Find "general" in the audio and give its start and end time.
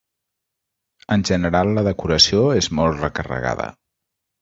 1.31-1.71